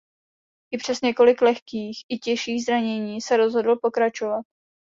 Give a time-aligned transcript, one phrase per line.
[0.71, 4.45] I přes několik lehkých i těžších zranění se rozhodl pokračovat.